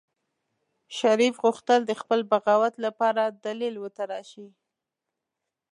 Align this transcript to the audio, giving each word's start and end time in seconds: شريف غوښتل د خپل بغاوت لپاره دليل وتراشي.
شريف 0.97 1.35
غوښتل 1.45 1.79
د 1.85 1.91
خپل 2.01 2.19
بغاوت 2.31 2.73
لپاره 2.85 3.23
دليل 3.45 3.75
وتراشي. 3.79 4.47